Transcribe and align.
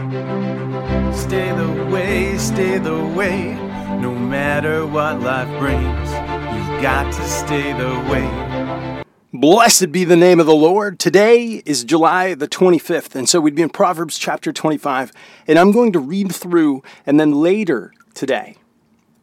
Stay 0.00 1.52
the 1.52 1.88
way, 1.92 2.38
stay 2.38 2.78
the 2.78 3.04
way, 3.14 3.52
no 4.00 4.14
matter 4.14 4.86
what 4.86 5.20
life 5.20 5.46
brings. 5.58 5.84
You've 5.84 6.80
got 6.80 7.12
to 7.12 7.22
stay 7.28 7.74
the 7.74 7.90
way. 8.10 9.04
Blessed 9.34 9.92
be 9.92 10.04
the 10.04 10.16
name 10.16 10.40
of 10.40 10.46
the 10.46 10.54
Lord. 10.54 10.98
Today 10.98 11.62
is 11.66 11.84
July 11.84 12.32
the 12.32 12.48
25th, 12.48 13.14
and 13.14 13.28
so 13.28 13.42
we'd 13.42 13.54
be 13.54 13.60
in 13.60 13.68
Proverbs 13.68 14.16
chapter 14.16 14.54
25, 14.54 15.12
and 15.46 15.58
I'm 15.58 15.70
going 15.70 15.92
to 15.92 15.98
read 15.98 16.34
through, 16.34 16.82
and 17.04 17.20
then 17.20 17.32
later 17.32 17.92
today, 18.14 18.56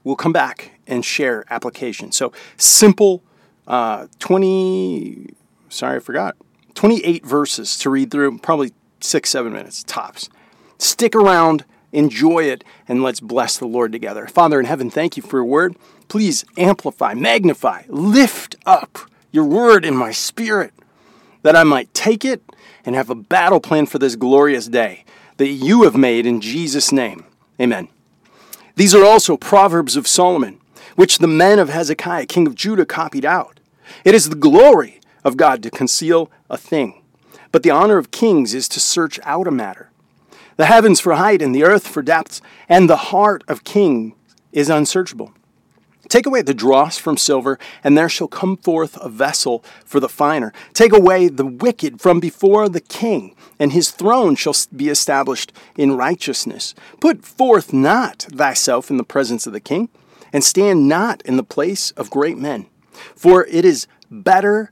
we'll 0.04 0.16
come 0.16 0.32
back 0.32 0.80
and 0.86 1.04
share 1.04 1.44
application. 1.50 2.12
So 2.12 2.32
simple 2.56 3.24
uh, 3.66 4.06
20, 4.20 5.34
sorry, 5.70 5.96
I 5.96 6.00
forgot, 6.02 6.38
28 6.76 7.26
verses 7.26 7.80
to 7.80 7.90
read 7.90 8.12
through, 8.12 8.38
probably 8.38 8.74
six, 9.02 9.32
seven 9.32 9.54
minutes 9.54 9.84
tops. 9.84 10.30
Stick 10.78 11.16
around, 11.16 11.66
enjoy 11.92 12.44
it, 12.44 12.64
and 12.88 13.02
let's 13.04 13.20
bless 13.20 13.58
the 13.58 13.68
Lord 13.68 13.92
together. 13.92 14.28
Father 14.28 14.60
in 14.60 14.66
heaven, 14.66 14.90
thank 14.90 15.18
you 15.18 15.24
for 15.24 15.38
your 15.38 15.46
word. 15.46 15.76
Please 16.08 16.46
amplify, 16.58 17.14
magnify, 17.14 17.84
lift 17.88 18.56
up 18.66 19.00
your 19.32 19.44
word 19.44 19.86
in 19.86 19.96
my 19.96 20.12
spirit 20.12 20.74
that 21.42 21.56
I 21.56 21.64
might 21.64 21.94
take 21.94 22.24
it 22.26 22.42
and 22.86 22.96
have 22.96 23.10
a 23.10 23.16
battle 23.16 23.60
plan 23.60 23.86
for 23.86 24.00
this 24.00 24.16
glorious 24.16 24.68
day 24.68 25.04
that 25.38 25.48
you 25.48 25.84
have 25.84 25.96
made 25.96 26.26
in 26.26 26.42
Jesus' 26.42 26.92
name. 26.92 27.26
Amen. 27.60 27.88
These 28.76 28.94
are 28.94 29.04
also 29.04 29.38
Proverbs 29.38 29.96
of 29.96 30.08
Solomon, 30.08 30.60
which 30.96 31.18
the 31.18 31.28
men 31.28 31.60
of 31.60 31.70
Hezekiah, 31.70 32.26
king 32.28 32.48
of 32.48 32.56
Judah, 32.56 32.86
copied 32.86 33.26
out. 33.26 33.60
It 34.04 34.14
is 34.16 34.30
the 34.30 34.36
glory 34.36 35.00
of 35.24 35.38
God 35.38 35.64
to 35.64 35.72
conceal 35.72 36.30
a 36.50 36.58
thing, 36.58 37.02
but 37.52 37.64
the 37.64 37.72
honor 37.72 37.98
of 37.98 38.12
kings 38.12 38.54
is 38.54 38.68
to 38.70 38.80
search 38.80 39.20
out 39.24 39.48
a 39.48 39.52
matter. 39.52 39.90
The 40.58 40.66
heavens 40.66 41.00
for 41.00 41.14
height 41.14 41.42
and 41.42 41.54
the 41.56 41.64
earth 41.64 41.88
for 41.88 42.02
depths, 42.02 42.42
and 42.68 42.90
the 42.90 42.98
heart 42.98 43.44
of 43.48 43.64
king 43.64 44.16
is 44.52 44.70
unsearchable. 44.70 45.32
Take 46.10 46.26
away 46.26 46.42
the 46.42 46.54
dross 46.54 46.98
from 46.98 47.18
silver, 47.18 47.60
and 47.84 47.98
there 47.98 48.10
shall 48.10 48.28
come 48.28 48.58
forth 48.58 48.98
a 48.98 49.10
vessel 49.10 49.64
for 49.86 50.00
the 50.00 50.10
finer. 50.10 50.54
Take 50.74 50.94
away 50.94 51.28
the 51.28 51.46
wicked 51.46 52.02
from 52.02 52.20
before 52.20 52.70
the 52.70 52.82
king, 52.82 53.36
and 53.60 53.72
his 53.72 53.92
throne 53.92 54.36
shall 54.36 54.56
be 54.76 54.90
established 54.90 55.52
in 55.76 55.98
righteousness. 55.98 56.74
Put 57.02 57.26
forth 57.26 57.74
not 57.74 58.24
thyself 58.32 58.90
in 58.90 58.98
the 58.98 59.04
presence 59.04 59.46
of 59.46 59.54
the 59.54 59.60
king, 59.60 59.90
and 60.32 60.44
stand 60.44 60.88
not 60.88 61.22
in 61.24 61.38
the 61.38 61.44
place 61.44 61.92
of 61.92 62.10
great 62.10 62.38
men. 62.38 62.68
For 63.16 63.46
it 63.46 63.66
is 63.66 63.86
better 64.10 64.72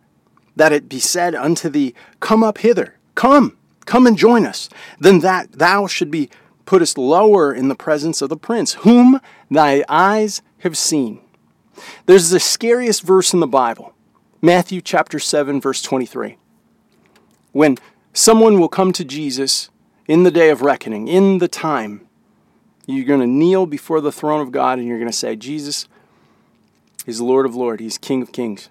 that 0.55 0.71
it 0.71 0.89
be 0.89 0.99
said 0.99 1.35
unto 1.35 1.69
thee, 1.69 1.93
Come 2.21 2.43
up 2.43 2.59
hither, 2.59 2.95
come, 3.13 3.57
Come 3.85 4.07
and 4.07 4.17
join 4.17 4.45
us. 4.45 4.69
Then 4.99 5.19
that 5.19 5.53
thou 5.53 5.87
should 5.87 6.11
be 6.11 6.29
puttest 6.65 6.97
lower 6.97 7.53
in 7.53 7.67
the 7.67 7.75
presence 7.75 8.21
of 8.21 8.29
the 8.29 8.37
prince, 8.37 8.73
whom 8.73 9.21
thy 9.49 9.83
eyes 9.87 10.41
have 10.59 10.77
seen. 10.77 11.21
There's 12.05 12.29
the 12.29 12.39
scariest 12.39 13.03
verse 13.03 13.33
in 13.33 13.39
the 13.39 13.47
Bible, 13.47 13.93
Matthew 14.41 14.81
chapter 14.81 15.19
7, 15.19 15.61
verse 15.61 15.81
23. 15.81 16.37
When 17.51 17.77
someone 18.13 18.59
will 18.59 18.69
come 18.69 18.91
to 18.93 19.05
Jesus 19.05 19.69
in 20.07 20.23
the 20.23 20.31
day 20.31 20.49
of 20.49 20.61
reckoning, 20.61 21.07
in 21.07 21.37
the 21.37 21.47
time, 21.47 22.07
you're 22.85 23.05
going 23.05 23.19
to 23.19 23.27
kneel 23.27 23.65
before 23.65 24.01
the 24.01 24.11
throne 24.11 24.41
of 24.41 24.51
God 24.51 24.79
and 24.79 24.87
you're 24.87 24.99
going 24.99 25.09
to 25.09 25.17
say, 25.17 25.35
Jesus 25.35 25.87
is 27.05 27.21
Lord 27.21 27.45
of 27.45 27.55
Lords, 27.55 27.81
He's 27.81 27.97
King 27.97 28.21
of 28.21 28.31
Kings. 28.31 28.69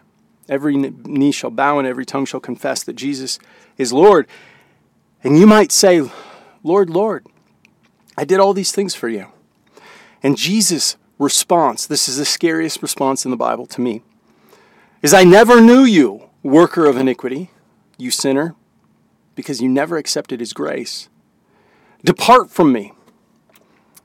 Every 0.49 0.77
knee 0.77 1.33
shall 1.33 1.51
bow 1.51 1.79
and 1.79 1.89
every 1.89 2.05
tongue 2.05 2.27
shall 2.27 2.41
confess 2.41 2.83
that 2.85 2.95
Jesus 2.95 3.39
is 3.79 3.93
Lord. 3.93 4.27
And 5.25 5.39
you 5.39 5.47
might 5.47 5.73
say, 5.73 6.03
Lord, 6.63 6.91
Lord, 6.91 7.27
I 8.17 8.25
did 8.25 8.41
all 8.41 8.53
these 8.53 8.73
things 8.73 8.95
for 8.95 9.09
you. 9.09 9.29
And 10.23 10.37
Jesus' 10.37 10.97
response, 11.19 11.87
this 11.87 12.09
is 12.09 12.19
the 12.19 12.27
scariest 12.27 12.83
response 12.83 13.25
in 13.25 13.31
the 13.31 13.37
Bible 13.37 13.67
to 13.67 13.81
me, 13.81 14.03
is 15.03 15.15
I 15.15 15.25
never 15.25 15.63
knew 15.63 15.83
you, 15.83 16.29
worker 16.43 16.85
of 16.85 16.99
iniquity, 16.99 17.51
you 17.97 18.11
sinner, 18.11 18.55
because 19.35 19.63
you 19.63 19.69
never 19.69 19.97
accepted 19.97 20.41
his 20.41 20.53
grace. 20.53 21.09
Depart 22.05 22.51
from 22.51 22.71
me, 22.71 22.93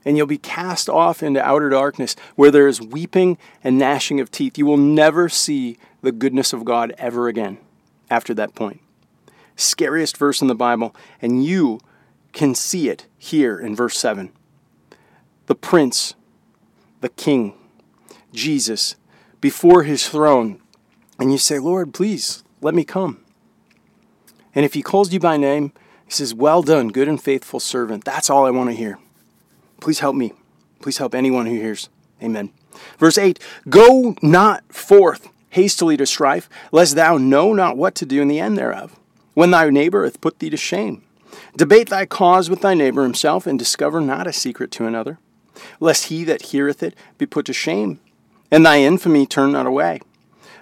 and 0.06 0.16
you'll 0.16 0.26
be 0.26 0.38
cast 0.38 0.88
off 0.88 1.22
into 1.22 1.44
outer 1.44 1.68
darkness 1.68 2.16
where 2.34 2.50
there 2.50 2.66
is 2.66 2.80
weeping 2.80 3.36
and 3.62 3.78
gnashing 3.78 4.20
of 4.20 4.30
teeth. 4.30 4.56
You 4.56 4.64
will 4.64 4.78
never 4.78 5.28
see 5.28 5.76
the 6.00 6.12
goodness 6.12 6.54
of 6.54 6.64
God 6.64 6.94
ever 6.96 7.28
again 7.28 7.58
after 8.08 8.32
that 8.34 8.54
point 8.54 8.80
scariest 9.60 10.16
verse 10.16 10.40
in 10.40 10.48
the 10.48 10.54
Bible, 10.54 10.94
and 11.20 11.44
you 11.44 11.80
can 12.32 12.54
see 12.54 12.88
it 12.88 13.06
here 13.18 13.58
in 13.58 13.74
verse 13.74 13.98
7. 13.98 14.32
The 15.46 15.54
prince, 15.54 16.14
the 17.00 17.08
king, 17.08 17.54
Jesus, 18.32 18.96
before 19.40 19.82
his 19.82 20.08
throne, 20.08 20.60
and 21.18 21.32
you 21.32 21.38
say, 21.38 21.58
Lord, 21.58 21.92
please 21.92 22.44
let 22.60 22.74
me 22.74 22.84
come. 22.84 23.24
And 24.54 24.64
if 24.64 24.74
he 24.74 24.82
calls 24.82 25.12
you 25.12 25.20
by 25.20 25.36
name, 25.36 25.72
he 26.04 26.12
says, 26.12 26.34
Well 26.34 26.62
done, 26.62 26.88
good 26.88 27.08
and 27.08 27.22
faithful 27.22 27.60
servant. 27.60 28.04
That's 28.04 28.30
all 28.30 28.46
I 28.46 28.50
want 28.50 28.70
to 28.70 28.76
hear. 28.76 28.98
Please 29.80 30.00
help 30.00 30.16
me. 30.16 30.32
Please 30.80 30.98
help 30.98 31.14
anyone 31.14 31.46
who 31.46 31.54
hears. 31.54 31.88
Amen. 32.22 32.50
Verse 32.98 33.18
8 33.18 33.38
Go 33.68 34.16
not 34.22 34.72
forth 34.72 35.28
hastily 35.50 35.96
to 35.96 36.06
strife, 36.06 36.48
lest 36.72 36.94
thou 36.94 37.16
know 37.16 37.52
not 37.52 37.76
what 37.76 37.94
to 37.96 38.06
do 38.06 38.22
in 38.22 38.28
the 38.28 38.40
end 38.40 38.56
thereof 38.56 38.99
when 39.40 39.52
thy 39.52 39.70
neighbor 39.70 40.04
hath 40.04 40.20
put 40.20 40.38
thee 40.38 40.50
to 40.50 40.56
shame. 40.58 41.02
Debate 41.56 41.88
thy 41.88 42.04
cause 42.04 42.50
with 42.50 42.60
thy 42.60 42.74
neighbor 42.74 43.04
himself, 43.04 43.46
and 43.46 43.58
discover 43.58 43.98
not 43.98 44.26
a 44.26 44.34
secret 44.34 44.70
to 44.72 44.84
another, 44.84 45.18
lest 45.80 46.08
he 46.08 46.24
that 46.24 46.42
heareth 46.52 46.82
it 46.82 46.94
be 47.16 47.24
put 47.24 47.46
to 47.46 47.54
shame, 47.54 48.00
and 48.50 48.66
thy 48.66 48.80
infamy 48.80 49.24
turn 49.24 49.52
not 49.52 49.64
away. 49.64 50.02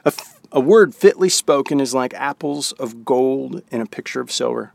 A, 0.05 0.15
f- 0.15 0.39
a 0.53 0.61
word 0.61 0.95
fitly 0.95 1.29
spoken 1.29 1.81
is 1.81 1.93
like 1.93 2.15
apples 2.15 2.71
of 2.71 3.05
gold 3.05 3.63
in 3.73 3.81
a 3.81 3.87
picture 3.87 4.21
of 4.21 4.31
silver, 4.31 4.73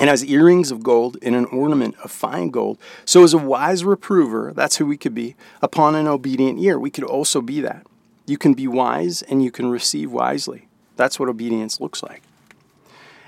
and 0.00 0.08
as 0.08 0.24
earrings 0.24 0.70
of 0.70 0.82
gold 0.82 1.18
in 1.20 1.34
an 1.34 1.44
ornament 1.44 1.96
of 2.02 2.10
fine 2.10 2.48
gold. 2.48 2.78
So 3.04 3.24
is 3.24 3.34
a 3.34 3.38
wise 3.38 3.84
reprover, 3.84 4.54
that's 4.56 4.78
who 4.78 4.86
we 4.86 4.96
could 4.96 5.14
be, 5.14 5.36
upon 5.60 5.96
an 5.96 6.06
obedient 6.06 6.60
ear. 6.60 6.78
We 6.78 6.88
could 6.88 7.04
also 7.04 7.42
be 7.42 7.60
that. 7.60 7.86
You 8.24 8.38
can 8.38 8.54
be 8.54 8.66
wise 8.66 9.20
and 9.20 9.44
you 9.44 9.50
can 9.50 9.68
receive 9.68 10.10
wisely. 10.10 10.66
That's 10.96 11.20
what 11.20 11.28
obedience 11.28 11.78
looks 11.78 12.02
like. 12.02 12.22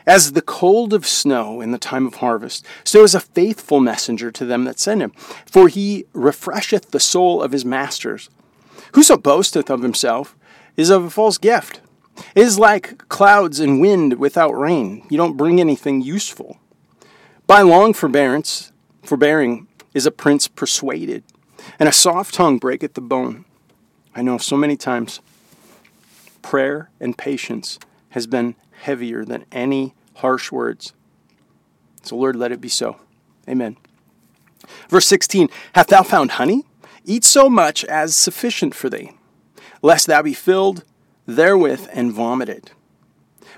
As 0.08 0.32
the 0.32 0.40
cold 0.40 0.94
of 0.94 1.06
snow 1.06 1.60
in 1.60 1.70
the 1.70 1.76
time 1.76 2.06
of 2.06 2.14
harvest, 2.14 2.64
so 2.82 3.04
is 3.04 3.14
a 3.14 3.20
faithful 3.20 3.78
messenger 3.78 4.30
to 4.30 4.46
them 4.46 4.64
that 4.64 4.78
send 4.78 5.02
him. 5.02 5.10
For 5.44 5.68
he 5.68 6.06
refresheth 6.14 6.92
the 6.92 6.98
soul 6.98 7.42
of 7.42 7.52
his 7.52 7.66
masters. 7.66 8.30
Whoso 8.94 9.18
boasteth 9.18 9.68
of 9.68 9.82
himself 9.82 10.34
is 10.78 10.88
of 10.88 11.04
a 11.04 11.10
false 11.10 11.36
gift. 11.36 11.82
It 12.34 12.40
is 12.40 12.58
like 12.58 13.06
clouds 13.10 13.60
and 13.60 13.82
wind 13.82 14.14
without 14.14 14.58
rain. 14.58 15.06
You 15.10 15.18
don't 15.18 15.36
bring 15.36 15.60
anything 15.60 16.00
useful. 16.00 16.58
By 17.46 17.60
long 17.60 17.92
forbearance, 17.92 18.72
forbearing 19.02 19.68
is 19.92 20.06
a 20.06 20.10
prince 20.10 20.48
persuaded, 20.48 21.22
and 21.78 21.86
a 21.86 21.92
soft 21.92 22.32
tongue 22.32 22.56
breaketh 22.56 22.94
the 22.94 23.02
bone. 23.02 23.44
I 24.14 24.22
know 24.22 24.38
so 24.38 24.56
many 24.56 24.78
times 24.78 25.20
prayer 26.40 26.88
and 26.98 27.18
patience 27.18 27.78
has 28.10 28.26
been 28.26 28.54
heavier 28.72 29.22
than 29.22 29.44
any 29.52 29.92
harsh 30.18 30.52
words. 30.52 30.92
So, 32.02 32.16
Lord, 32.16 32.36
let 32.36 32.52
it 32.52 32.60
be 32.60 32.68
so. 32.68 32.96
Amen. 33.48 33.76
Verse 34.88 35.06
16 35.06 35.48
Hast 35.74 35.88
thou 35.88 36.02
found 36.02 36.32
honey? 36.32 36.64
Eat 37.04 37.24
so 37.24 37.48
much 37.48 37.84
as 37.86 38.14
sufficient 38.14 38.74
for 38.74 38.90
thee, 38.90 39.12
lest 39.82 40.06
thou 40.06 40.22
be 40.22 40.34
filled 40.34 40.84
therewith 41.26 41.88
and 41.92 42.12
vomited. 42.12 42.72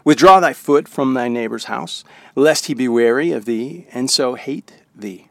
Withdraw 0.05 0.41
thy 0.41 0.53
foot 0.53 0.89
from 0.89 1.15
thy 1.15 1.29
neighbor's 1.29 1.65
house, 1.65 2.05
lest 2.35 2.67
he 2.67 2.75
be 2.75 2.89
weary 2.89 3.33
of 3.33 3.45
thee, 3.45 3.87
and 3.93 4.11
so 4.11 4.35
hate 4.35 4.73
thee. 4.95 5.29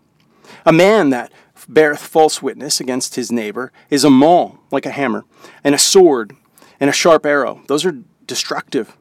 A 0.65 0.71
man 0.71 1.09
that 1.09 1.31
beareth 1.67 2.01
false 2.01 2.41
witness 2.41 2.79
against 2.79 3.15
his 3.15 3.31
neighbor 3.31 3.71
is 3.89 4.03
a 4.03 4.09
maul, 4.09 4.59
like 4.71 4.85
a 4.85 4.91
hammer, 4.91 5.25
and 5.63 5.75
a 5.75 5.79
sword, 5.79 6.35
and 6.79 6.89
a 6.89 6.93
sharp 6.93 7.25
arrow. 7.25 7.61
Those 7.67 7.85
are 7.85 7.97
destructive. 8.25 8.95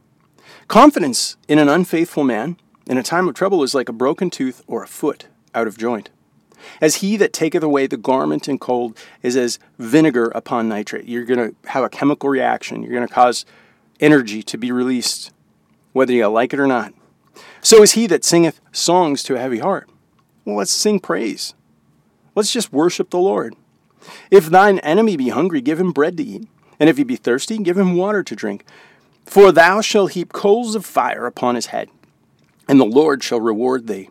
Confidence 0.69 1.39
in 1.49 1.59
an 1.59 1.71
unfaithful 1.71 2.25
man 2.25 2.59
in 2.87 2.99
a 2.99 3.03
time 3.03 3.27
of 3.27 3.35
trouble 3.35 3.63
is 3.63 3.75
like 3.75 3.89
a 3.89 3.93
broken 3.93 4.29
tooth 4.29 4.63
or 4.67 4.83
a 4.83 4.87
foot 4.87 5.27
out 5.55 5.67
of 5.67 5.79
joint. 5.79 6.11
As 6.79 6.97
he 6.97 7.17
that 7.17 7.33
taketh 7.33 7.63
away 7.63 7.87
the 7.87 7.97
garment 7.97 8.49
in 8.49 8.59
cold 8.59 8.95
is 9.23 9.35
as 9.35 9.59
vinegar 9.79 10.27
upon 10.35 10.69
nitrate. 10.69 11.07
You're 11.07 11.25
going 11.25 11.51
to 11.51 11.71
have 11.71 11.85
a 11.85 11.89
chemical 11.89 12.29
reaction. 12.29 12.83
You're 12.83 12.93
going 12.93 13.09
to 13.09 13.13
cause 13.13 13.47
energy 13.99 14.43
to 14.43 14.59
be 14.59 14.71
released, 14.71 15.33
whether 15.95 16.13
you 16.13 16.27
like 16.27 16.53
it 16.53 16.61
or 16.61 16.67
not. 16.67 16.93
So 17.63 17.83
is 17.83 17.93
he 17.93 18.07
that 18.09 18.23
singeth 18.23 18.61
songs 18.71 19.23
to 19.23 19.37
a 19.37 19.41
heavy 19.41 19.61
heart. 19.61 19.89
Well, 20.45 20.57
let's 20.57 20.71
sing 20.71 21.01
praise. 21.01 21.55
Let's 22.35 22.53
just 22.53 22.75
worship 22.75 23.09
the 23.09 23.19
Lord. 23.19 23.57
If 24.31 24.47
thine 24.47 24.81
enemy 24.81 25.17
be 25.17 25.31
hungry, 25.31 25.63
give 25.63 25.81
him 25.81 25.93
bread 25.93 26.19
to 26.19 26.23
eat. 26.23 26.47
And 26.79 26.91
if 26.91 26.99
he 26.99 27.05
be 27.05 27.17
thirsty, 27.17 27.57
give 27.57 27.79
him 27.79 27.97
water 27.97 28.23
to 28.23 28.37
drink. 28.37 28.67
For 29.29 29.53
thou 29.53 29.83
shalt 29.83 30.13
heap 30.13 30.33
coals 30.33 30.75
of 30.75 30.87
fire 30.87 31.27
upon 31.27 31.55
his 31.55 31.67
head, 31.67 31.91
and 32.67 32.81
the 32.81 32.87
Lord 32.87 33.23
shall 33.23 33.43
reward 33.43 33.87
thee. 33.87 34.09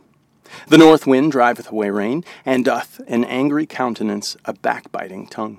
The 0.67 0.77
north 0.77 1.07
wind 1.07 1.31
driveth 1.31 1.71
away 1.71 1.89
rain, 1.89 2.23
and 2.45 2.63
doth 2.63 3.01
an 3.07 3.23
angry 3.25 3.65
countenance 3.65 4.37
a 4.45 4.53
backbiting 4.53 5.25
tongue. 5.25 5.57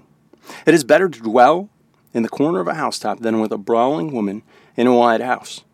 It 0.64 0.74
is 0.74 0.84
better 0.84 1.08
to 1.08 1.20
dwell 1.20 1.70
in 2.14 2.22
the 2.22 2.28
corner 2.28 2.60
of 2.60 2.68
a 2.68 2.74
housetop 2.74 3.18
than 3.18 3.40
with 3.40 3.50
a 3.50 3.58
brawling 3.58 4.12
woman 4.12 4.44
in 4.76 4.86
a 4.86 4.94
wide 4.94 5.22
house. 5.22 5.64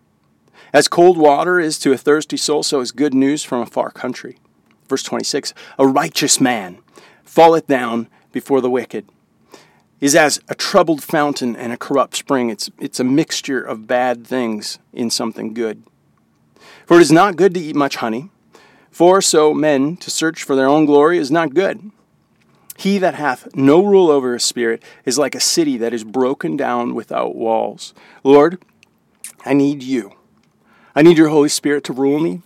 As 0.73 0.89
cold 0.89 1.19
water 1.19 1.61
is 1.61 1.79
to 1.81 1.93
a 1.93 1.99
thirsty 1.99 2.39
soul, 2.39 2.63
so 2.63 2.81
is 2.81 2.91
good 2.91 3.13
news 3.13 3.45
from 3.45 3.61
a 3.61 3.67
far 3.67 3.91
country. 3.91 4.39
Verse 4.89 5.03
26 5.03 5.53
A 5.79 5.87
righteous 5.87 6.41
man 6.41 6.79
falleth 7.23 7.67
down 7.67 8.09
before 8.33 8.63
the 8.63 8.71
wicked, 8.71 9.07
is 10.01 10.15
as 10.15 10.41
a 10.49 10.55
troubled 10.55 11.03
fountain 11.03 11.57
and 11.57 11.73
a 11.73 11.77
corrupt 11.77 12.17
spring. 12.17 12.51
It's, 12.51 12.71
it's 12.79 13.01
a 13.01 13.05
mixture 13.05 13.63
of 13.63 13.87
bad 13.87 14.27
things 14.27 14.79
in 14.93 15.11
something 15.11 15.55
good. 15.55 15.83
For 16.87 16.99
it 16.99 17.03
is 17.03 17.13
not 17.13 17.37
good 17.37 17.55
to 17.55 17.61
eat 17.61 17.77
much 17.77 17.97
honey, 17.97 18.31
for 18.91 19.23
so 19.23 19.55
men 19.55 19.97
to 19.99 20.11
search 20.11 20.43
for 20.43 20.55
their 20.55 20.69
own 20.69 20.85
glory 20.85 21.19
is 21.19 21.31
not 21.31 21.55
good. 21.55 21.91
He 22.77 22.99
that 22.99 23.15
hath 23.15 23.55
no 23.55 23.85
rule 23.85 24.11
over 24.11 24.35
his 24.35 24.43
spirit 24.43 24.83
is 25.05 25.19
like 25.19 25.35
a 25.35 25.41
city 25.41 25.77
that 25.79 25.95
is 25.95 26.05
broken 26.05 26.57
down 26.57 26.95
without 26.95 27.37
walls. 27.37 27.95
Lord, 28.25 28.63
I 29.45 29.55
need 29.55 29.83
you. 29.83 30.13
I 30.95 31.03
need 31.03 31.19
your 31.19 31.29
Holy 31.29 31.49
Spirit 31.49 31.85
to 31.85 31.93
rule 31.93 32.19
me. 32.19 32.43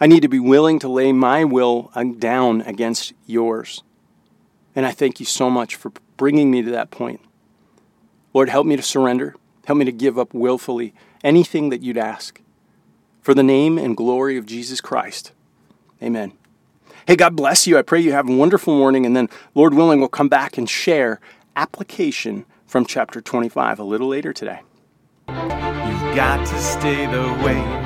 I 0.00 0.06
need 0.06 0.20
to 0.20 0.28
be 0.28 0.40
willing 0.40 0.78
to 0.80 0.88
lay 0.88 1.12
my 1.12 1.44
will 1.44 1.90
uh, 1.94 2.04
down 2.04 2.60
against 2.62 3.12
yours. 3.26 3.82
And 4.74 4.84
I 4.84 4.92
thank 4.92 5.20
you 5.20 5.26
so 5.26 5.48
much 5.48 5.74
for 5.74 5.90
bringing 6.16 6.50
me 6.50 6.62
to 6.62 6.70
that 6.70 6.90
point. 6.90 7.20
Lord, 8.34 8.48
help 8.48 8.66
me 8.66 8.76
to 8.76 8.82
surrender. 8.82 9.34
Help 9.66 9.78
me 9.78 9.84
to 9.84 9.92
give 9.92 10.18
up 10.18 10.32
willfully 10.34 10.94
anything 11.24 11.70
that 11.70 11.82
you'd 11.82 11.98
ask. 11.98 12.40
For 13.20 13.34
the 13.34 13.42
name 13.42 13.78
and 13.78 13.96
glory 13.96 14.36
of 14.36 14.46
Jesus 14.46 14.80
Christ. 14.80 15.32
Amen. 16.02 16.32
Hey, 17.06 17.16
God 17.16 17.34
bless 17.34 17.66
you. 17.66 17.78
I 17.78 17.82
pray 17.82 18.00
you 18.00 18.12
have 18.12 18.28
a 18.28 18.36
wonderful 18.36 18.76
morning. 18.76 19.06
And 19.06 19.16
then, 19.16 19.28
Lord 19.54 19.74
willing, 19.74 20.00
we'll 20.00 20.08
come 20.08 20.28
back 20.28 20.58
and 20.58 20.68
share 20.68 21.20
application 21.56 22.44
from 22.66 22.84
chapter 22.84 23.20
25 23.20 23.78
a 23.78 23.84
little 23.84 24.08
later 24.08 24.32
today. 24.32 24.60
You've 25.28 26.14
got 26.14 26.46
to 26.46 26.58
stay 26.60 27.06
the 27.06 27.44
way 27.44 27.85